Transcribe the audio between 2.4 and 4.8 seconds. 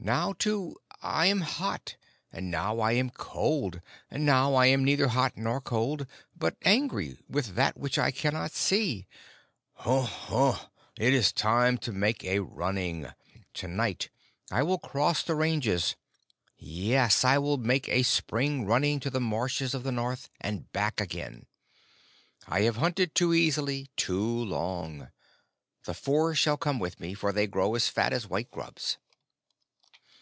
now I am cold, and now I